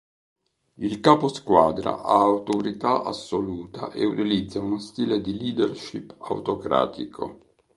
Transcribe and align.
Il 0.77 0.99
capo 0.99 1.27
squadra 1.27 2.01
ha 2.01 2.15
autorità 2.21 3.03
assoluta 3.03 3.91
e 3.91 4.03
utilizza 4.03 4.59
uno 4.59 4.79
stile 4.79 5.21
di 5.21 5.37
leadership 5.37 6.15
autocratico. 6.17 7.41